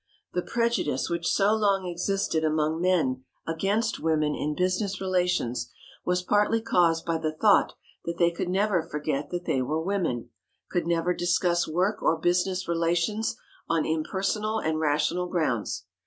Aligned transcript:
The 0.33 0.41
prejudice 0.41 1.11
which 1.11 1.27
so 1.27 1.53
long 1.53 1.85
existed 1.85 2.43
among 2.43 2.81
men 2.81 3.23
against 3.45 3.99
women 3.99 4.33
in 4.33 4.55
business 4.55 4.99
relations 4.99 5.71
was 6.03 6.23
partly 6.23 6.59
caused 6.59 7.05
by 7.05 7.19
the 7.19 7.31
thought 7.35 7.75
that 8.05 8.17
they 8.17 8.31
could 8.31 8.49
never 8.49 8.81
forget 8.81 9.29
that 9.29 9.45
they 9.45 9.61
were 9.61 9.79
women, 9.79 10.31
could 10.71 10.87
never 10.87 11.13
discuss 11.13 11.67
work 11.67 12.01
or 12.01 12.17
business 12.17 12.67
relations 12.67 13.37
on 13.69 13.85
impersonal 13.85 14.57
and 14.57 14.79
rational 14.79 15.27
grounds. 15.27 15.85